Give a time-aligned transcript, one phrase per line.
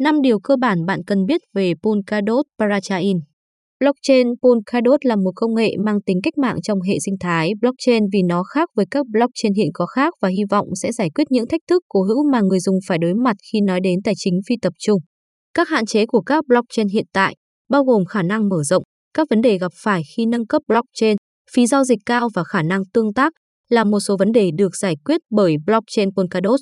[0.00, 3.16] 5 điều cơ bản bạn cần biết về Polkadot Parachain.
[3.80, 8.02] Blockchain Polkadot là một công nghệ mang tính cách mạng trong hệ sinh thái blockchain
[8.12, 11.24] vì nó khác với các blockchain hiện có khác và hy vọng sẽ giải quyết
[11.30, 14.14] những thách thức cố hữu mà người dùng phải đối mặt khi nói đến tài
[14.16, 15.00] chính phi tập trung.
[15.54, 17.34] Các hạn chế của các blockchain hiện tại
[17.70, 18.82] bao gồm khả năng mở rộng,
[19.14, 21.16] các vấn đề gặp phải khi nâng cấp blockchain,
[21.54, 23.32] phí giao dịch cao và khả năng tương tác
[23.70, 26.60] là một số vấn đề được giải quyết bởi blockchain Polkadot.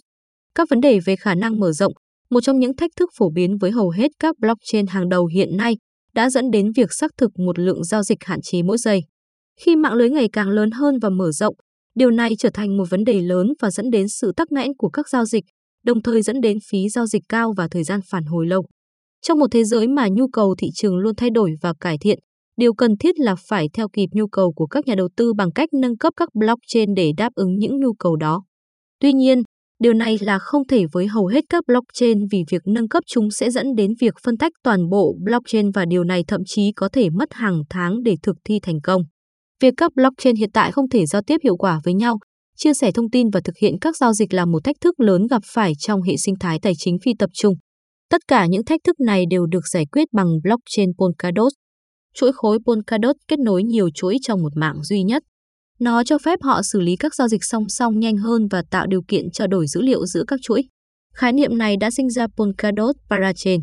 [0.54, 1.92] Các vấn đề về khả năng mở rộng,
[2.32, 5.56] một trong những thách thức phổ biến với hầu hết các blockchain hàng đầu hiện
[5.56, 5.76] nay,
[6.14, 9.00] đã dẫn đến việc xác thực một lượng giao dịch hạn chế mỗi giây.
[9.60, 11.54] Khi mạng lưới ngày càng lớn hơn và mở rộng,
[11.94, 14.88] điều này trở thành một vấn đề lớn và dẫn đến sự tắc nghẽn của
[14.88, 15.44] các giao dịch,
[15.84, 18.64] đồng thời dẫn đến phí giao dịch cao và thời gian phản hồi lâu.
[19.22, 22.18] Trong một thế giới mà nhu cầu thị trường luôn thay đổi và cải thiện,
[22.56, 25.52] điều cần thiết là phải theo kịp nhu cầu của các nhà đầu tư bằng
[25.52, 28.44] cách nâng cấp các blockchain để đáp ứng những nhu cầu đó.
[29.00, 29.42] Tuy nhiên,
[29.82, 33.30] Điều này là không thể với hầu hết các blockchain vì việc nâng cấp chúng
[33.30, 36.88] sẽ dẫn đến việc phân tách toàn bộ blockchain và điều này thậm chí có
[36.92, 39.02] thể mất hàng tháng để thực thi thành công.
[39.62, 42.18] Việc các blockchain hiện tại không thể giao tiếp hiệu quả với nhau,
[42.56, 45.26] chia sẻ thông tin và thực hiện các giao dịch là một thách thức lớn
[45.30, 47.54] gặp phải trong hệ sinh thái tài chính phi tập trung.
[48.10, 51.52] Tất cả những thách thức này đều được giải quyết bằng blockchain Polkadot.
[52.14, 55.22] Chuỗi khối Polkadot kết nối nhiều chuỗi trong một mạng duy nhất.
[55.82, 58.86] Nó cho phép họ xử lý các giao dịch song song nhanh hơn và tạo
[58.86, 60.64] điều kiện trao đổi dữ liệu giữa các chuỗi.
[61.14, 63.60] Khái niệm này đã sinh ra Polkadot Parachain.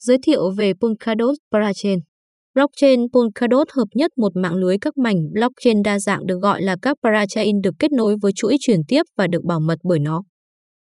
[0.00, 1.98] Giới thiệu về Polkadot Parachain.
[2.54, 6.76] Blockchain Polkadot hợp nhất một mạng lưới các mảnh blockchain đa dạng được gọi là
[6.82, 10.22] các parachain được kết nối với chuỗi chuyển tiếp và được bảo mật bởi nó.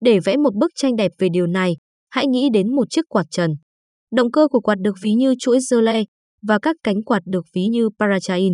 [0.02, 1.78] Để vẽ một bức tranh đẹp về điều này,
[2.10, 3.52] hãy nghĩ đến một chiếc quạt trần.
[4.16, 6.06] Động cơ của quạt được ví như chuỗi Zerle
[6.48, 8.54] và các cánh quạt được ví như parachain.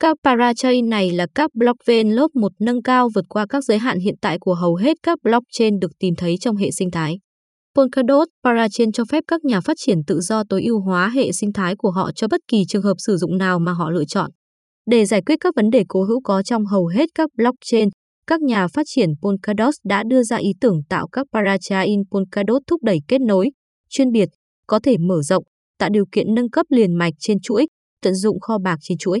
[0.00, 3.98] Các parachain này là các blockchain lớp 1 nâng cao vượt qua các giới hạn
[3.98, 7.18] hiện tại của hầu hết các blockchain được tìm thấy trong hệ sinh thái.
[7.76, 11.52] Polkadot Parachain cho phép các nhà phát triển tự do tối ưu hóa hệ sinh
[11.52, 14.30] thái của họ cho bất kỳ trường hợp sử dụng nào mà họ lựa chọn.
[14.86, 17.88] Để giải quyết các vấn đề cố hữu có trong hầu hết các blockchain,
[18.26, 22.82] các nhà phát triển Polkadot đã đưa ra ý tưởng tạo các parachain Polkadot thúc
[22.82, 23.50] đẩy kết nối,
[23.88, 24.28] chuyên biệt,
[24.66, 25.44] có thể mở rộng,
[25.78, 27.66] tạo điều kiện nâng cấp liền mạch trên chuỗi,
[28.02, 29.20] tận dụng kho bạc trên chuỗi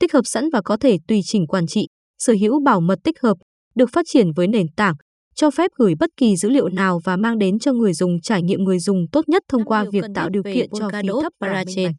[0.00, 1.86] tích hợp sẵn và có thể tùy chỉnh quản trị,
[2.18, 3.36] sở hữu bảo mật tích hợp,
[3.74, 4.94] được phát triển với nền tảng,
[5.34, 8.42] cho phép gửi bất kỳ dữ liệu nào và mang đến cho người dùng trải
[8.42, 11.92] nghiệm người dùng tốt nhất thông qua việc tạo điều kiện cho phí thấp Parachain.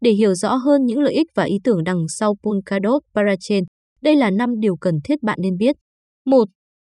[0.00, 3.64] Để hiểu rõ hơn những lợi ích và ý tưởng đằng sau Polkadot Parachain,
[4.02, 5.76] đây là 5 điều cần thiết bạn nên biết.
[6.26, 6.44] 1.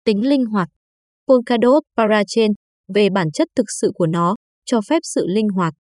[0.05, 0.69] Tính linh hoạt.
[1.29, 2.53] Polkadot Parachain,
[2.95, 5.75] về bản chất thực sự của nó, cho phép sự linh hoạt.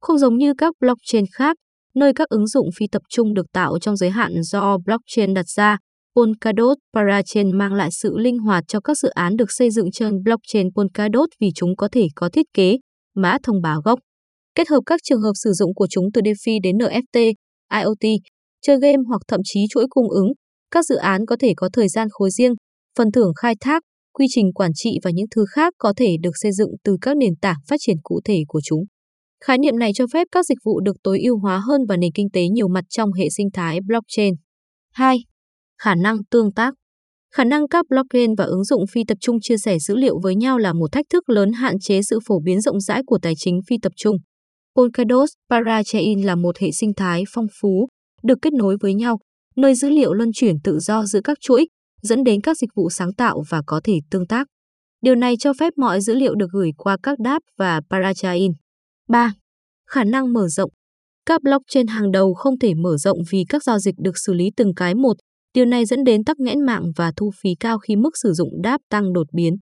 [0.00, 1.56] Không giống như các blockchain khác,
[1.98, 5.48] nơi các ứng dụng phi tập trung được tạo trong giới hạn do blockchain đặt
[5.48, 5.78] ra.
[6.16, 10.22] Polkadot Parachain mang lại sự linh hoạt cho các dự án được xây dựng trên
[10.22, 12.76] blockchain Polkadot vì chúng có thể có thiết kế,
[13.14, 13.98] mã thông báo gốc.
[14.54, 17.32] Kết hợp các trường hợp sử dụng của chúng từ DeFi đến NFT,
[17.74, 18.20] IoT,
[18.62, 20.28] chơi game hoặc thậm chí chuỗi cung ứng,
[20.70, 22.54] các dự án có thể có thời gian khối riêng,
[22.98, 23.82] phần thưởng khai thác,
[24.12, 27.16] quy trình quản trị và những thứ khác có thể được xây dựng từ các
[27.16, 28.84] nền tảng phát triển cụ thể của chúng.
[29.44, 32.12] Khái niệm này cho phép các dịch vụ được tối ưu hóa hơn và nền
[32.14, 34.34] kinh tế nhiều mặt trong hệ sinh thái blockchain.
[34.92, 35.18] 2.
[35.82, 36.74] Khả năng tương tác.
[37.34, 40.36] Khả năng các blockchain và ứng dụng phi tập trung chia sẻ dữ liệu với
[40.36, 43.32] nhau là một thách thức lớn hạn chế sự phổ biến rộng rãi của tài
[43.36, 44.16] chính phi tập trung.
[44.76, 47.88] Polkadot Parachain là một hệ sinh thái phong phú,
[48.22, 49.18] được kết nối với nhau,
[49.56, 51.68] nơi dữ liệu luân chuyển tự do giữa các chuỗi,
[52.02, 54.46] dẫn đến các dịch vụ sáng tạo và có thể tương tác.
[55.00, 58.52] Điều này cho phép mọi dữ liệu được gửi qua các đáp và parachain.
[59.08, 59.32] 3.
[59.90, 60.70] Khả năng mở rộng.
[61.26, 64.50] Các blockchain hàng đầu không thể mở rộng vì các giao dịch được xử lý
[64.56, 65.16] từng cái một.
[65.54, 68.48] Điều này dẫn đến tắc nghẽn mạng và thu phí cao khi mức sử dụng
[68.62, 69.56] đáp tăng đột biến.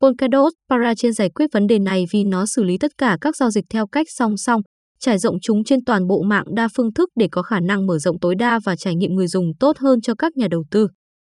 [0.00, 3.50] Polkadot Parachain giải quyết vấn đề này vì nó xử lý tất cả các giao
[3.50, 4.60] dịch theo cách song song,
[4.98, 7.98] trải rộng chúng trên toàn bộ mạng đa phương thức để có khả năng mở
[7.98, 10.88] rộng tối đa và trải nghiệm người dùng tốt hơn cho các nhà đầu tư.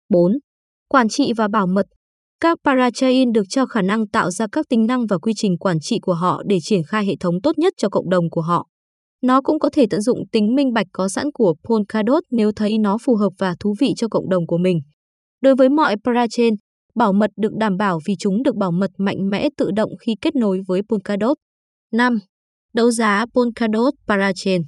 [0.09, 0.33] 4.
[0.89, 1.87] Quản trị và bảo mật.
[2.41, 5.81] Các parachain được cho khả năng tạo ra các tính năng và quy trình quản
[5.81, 8.67] trị của họ để triển khai hệ thống tốt nhất cho cộng đồng của họ.
[9.23, 12.79] Nó cũng có thể tận dụng tính minh bạch có sẵn của Polkadot nếu thấy
[12.79, 14.81] nó phù hợp và thú vị cho cộng đồng của mình.
[15.41, 16.55] Đối với mọi parachain,
[16.95, 20.15] bảo mật được đảm bảo vì chúng được bảo mật mạnh mẽ tự động khi
[20.21, 21.37] kết nối với Polkadot.
[21.93, 22.19] 5.
[22.75, 24.63] Đấu giá Polkadot Parachain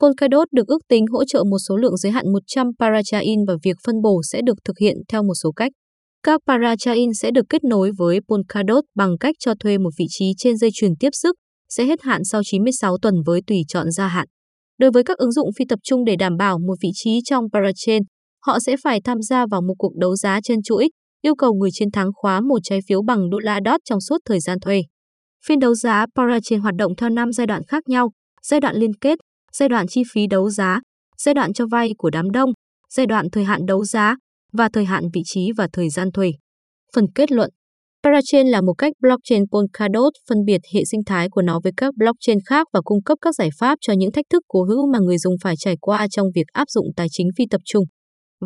[0.00, 3.76] Polkadot được ước tính hỗ trợ một số lượng giới hạn 100 parachain và việc
[3.86, 5.72] phân bổ sẽ được thực hiện theo một số cách.
[6.24, 10.32] Các parachain sẽ được kết nối với Polkadot bằng cách cho thuê một vị trí
[10.38, 11.36] trên dây chuyền tiếp sức,
[11.68, 14.26] sẽ hết hạn sau 96 tuần với tùy chọn gia hạn.
[14.78, 17.44] Đối với các ứng dụng phi tập trung để đảm bảo một vị trí trong
[17.52, 18.02] parachain,
[18.46, 20.88] họ sẽ phải tham gia vào một cuộc đấu giá trên chuỗi,
[21.22, 24.18] yêu cầu người chiến thắng khóa một trái phiếu bằng đô la DOT trong suốt
[24.24, 24.82] thời gian thuê.
[25.46, 28.10] Phiên đấu giá Parachain hoạt động theo 5 giai đoạn khác nhau,
[28.42, 29.18] giai đoạn liên kết,
[29.52, 30.80] giai đoạn chi phí đấu giá,
[31.18, 32.52] giai đoạn cho vay của đám đông,
[32.90, 34.16] giai đoạn thời hạn đấu giá
[34.54, 36.32] và thời hạn vị trí và thời gian thuê.
[36.94, 37.50] Phần kết luận
[38.04, 41.94] Parachain là một cách blockchain Polkadot phân biệt hệ sinh thái của nó với các
[41.96, 44.98] blockchain khác và cung cấp các giải pháp cho những thách thức cố hữu mà
[44.98, 47.84] người dùng phải trải qua trong việc áp dụng tài chính phi tập trung.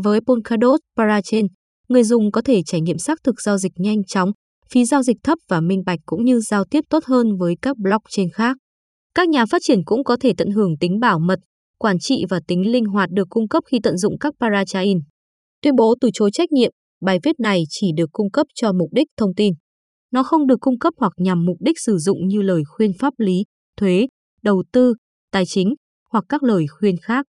[0.04, 1.46] Với Polkadot Parachain,
[1.88, 4.30] người dùng có thể trải nghiệm xác thực giao dịch nhanh chóng,
[4.70, 7.76] phí giao dịch thấp và minh bạch cũng như giao tiếp tốt hơn với các
[7.78, 8.56] blockchain khác.
[9.14, 11.38] Các nhà phát triển cũng có thể tận hưởng tính bảo mật,
[11.78, 14.98] quản trị và tính linh hoạt được cung cấp khi tận dụng các parachain.
[15.62, 16.70] Tuyên bố từ chối trách nhiệm,
[17.00, 19.54] bài viết này chỉ được cung cấp cho mục đích thông tin.
[20.10, 23.14] Nó không được cung cấp hoặc nhằm mục đích sử dụng như lời khuyên pháp
[23.18, 23.44] lý,
[23.76, 24.06] thuế,
[24.42, 24.94] đầu tư,
[25.32, 25.74] tài chính
[26.10, 27.26] hoặc các lời khuyên khác.